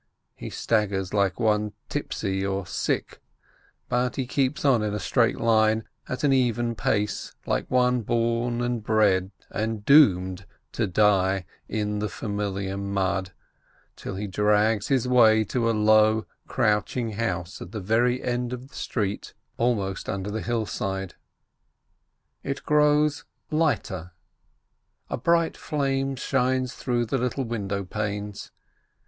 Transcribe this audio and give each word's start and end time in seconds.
He 0.35 0.49
staggers 0.49 1.13
like 1.13 1.39
one 1.39 1.73
tipsy 1.87 2.43
or 2.43 2.65
sick, 2.65 3.21
but 3.87 4.15
he 4.15 4.25
keeps 4.25 4.65
on 4.65 4.81
in 4.81 4.95
a 4.95 4.99
straight 4.99 5.39
line, 5.39 5.87
at 6.09 6.23
an 6.23 6.33
even 6.33 6.73
pace, 6.73 7.35
like 7.45 7.69
one 7.69 8.01
born 8.01 8.61
and 8.63 8.83
bred 8.83 9.29
and 9.51 9.85
doomed 9.85 10.47
to 10.71 10.87
die 10.87 11.45
in 11.69 11.99
the 11.99 12.09
familiar 12.09 12.77
mud, 12.77 13.33
till 13.95 14.15
he 14.15 14.25
drags 14.25 14.87
his 14.87 15.07
way 15.07 15.43
to 15.43 15.69
a 15.69 15.69
low, 15.71 16.25
crouching 16.47 17.11
house 17.11 17.61
at 17.61 17.71
the 17.71 17.79
very 17.79 18.23
end 18.23 18.53
of 18.53 18.69
the 18.69 18.73
street, 18.75 19.35
almost 19.57 20.07
212 20.07 20.15
LERNEK 20.15 20.19
under 20.19 20.31
the 20.31 20.47
hillside. 20.47 21.13
It 22.41 22.63
grows 22.65 23.23
lighter— 23.51 24.13
a 25.11 25.17
bright 25.17 25.55
flame 25.55 26.15
shines 26.15 26.73
through 26.73 27.05
the 27.05 27.19
little 27.19 27.43
window 27.43 27.83
panes. 27.83 28.49